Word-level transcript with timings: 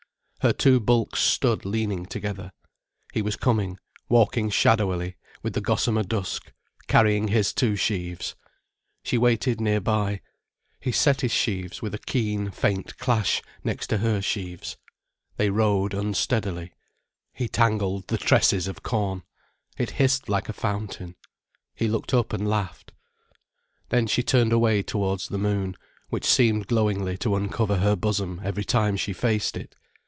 Her 0.43 0.53
two 0.53 0.79
bulks 0.79 1.19
stood 1.19 1.65
leaning 1.65 2.07
together. 2.07 2.51
He 3.13 3.21
was 3.21 3.35
coming, 3.35 3.77
walking 4.09 4.49
shadowily 4.49 5.17
with 5.43 5.53
the 5.53 5.61
gossamer 5.61 6.01
dusk, 6.01 6.51
carrying 6.87 7.27
his 7.27 7.53
two 7.53 7.75
sheaves. 7.75 8.33
She 9.03 9.19
waited 9.19 9.61
nearby. 9.61 10.21
He 10.79 10.91
set 10.91 11.21
his 11.21 11.31
sheaves 11.31 11.83
with 11.83 11.93
a 11.93 11.99
keen, 11.99 12.49
faint 12.49 12.97
clash, 12.97 13.43
next 13.63 13.85
to 13.91 13.99
her 13.99 14.19
sheaves. 14.19 14.77
They 15.37 15.51
rode 15.51 15.93
unsteadily. 15.93 16.73
He 17.33 17.47
tangled 17.47 18.07
the 18.07 18.17
tresses 18.17 18.67
of 18.67 18.81
corn. 18.81 19.21
It 19.77 19.91
hissed 20.01 20.27
like 20.27 20.49
a 20.49 20.53
fountain. 20.53 21.15
He 21.75 21.87
looked 21.87 22.15
up 22.15 22.33
and 22.33 22.47
laughed. 22.49 22.93
Then 23.89 24.07
she 24.07 24.23
turned 24.23 24.53
away 24.53 24.81
towards 24.81 25.27
the 25.27 25.37
moon, 25.37 25.75
which 26.09 26.25
seemed 26.25 26.65
glowingly 26.65 27.15
to 27.19 27.35
uncover 27.35 27.77
her 27.77 27.95
bosom 27.95 28.41
every 28.43 28.65
time 28.65 28.97
she 28.97 29.13
faced 29.13 29.55
it. 29.55 29.75